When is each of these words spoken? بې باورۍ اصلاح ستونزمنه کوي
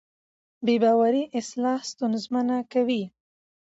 بې 0.65 0.75
باورۍ 0.83 1.23
اصلاح 1.39 1.79
ستونزمنه 1.91 2.57
کوي 2.73 3.03